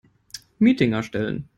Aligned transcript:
Meeting 0.59 0.93
erstellen. 0.93 1.47